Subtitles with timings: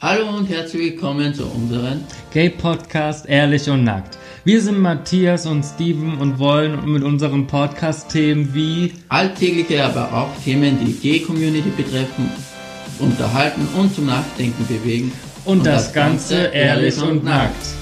[0.00, 4.16] Hallo und herzlich willkommen zu unserem Gay-Podcast Ehrlich und Nackt.
[4.44, 10.28] Wir sind Matthias und Steven und wollen mit unserem Podcast Themen wie alltägliche, aber auch
[10.44, 12.30] Themen, die Gay-Community betreffen,
[13.00, 15.10] unterhalten und zum Nachdenken bewegen.
[15.44, 17.77] und, das, Ganze ehrlich und nackt.